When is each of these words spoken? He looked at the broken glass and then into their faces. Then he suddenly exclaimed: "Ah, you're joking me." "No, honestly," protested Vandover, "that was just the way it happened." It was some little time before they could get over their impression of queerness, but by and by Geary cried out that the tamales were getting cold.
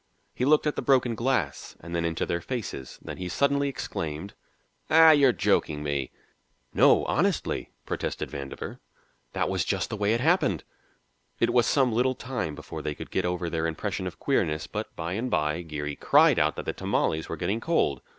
He 0.33 0.45
looked 0.45 0.65
at 0.65 0.75
the 0.75 0.81
broken 0.81 1.13
glass 1.13 1.75
and 1.79 1.95
then 1.95 2.05
into 2.05 2.25
their 2.25 2.41
faces. 2.41 2.97
Then 3.03 3.17
he 3.17 3.29
suddenly 3.29 3.69
exclaimed: 3.69 4.33
"Ah, 4.89 5.11
you're 5.11 5.31
joking 5.31 5.83
me." 5.83 6.09
"No, 6.73 7.05
honestly," 7.05 7.69
protested 7.85 8.31
Vandover, 8.31 8.79
"that 9.33 9.47
was 9.47 9.63
just 9.63 9.91
the 9.91 9.95
way 9.95 10.15
it 10.15 10.19
happened." 10.19 10.63
It 11.39 11.53
was 11.53 11.67
some 11.67 11.93
little 11.93 12.15
time 12.15 12.55
before 12.55 12.81
they 12.81 12.95
could 12.95 13.11
get 13.11 13.25
over 13.25 13.47
their 13.47 13.67
impression 13.67 14.07
of 14.07 14.17
queerness, 14.17 14.65
but 14.65 14.89
by 14.95 15.13
and 15.13 15.29
by 15.29 15.61
Geary 15.61 15.97
cried 15.97 16.39
out 16.39 16.55
that 16.55 16.65
the 16.65 16.73
tamales 16.73 17.29
were 17.29 17.37
getting 17.37 17.59
cold. 17.59 18.01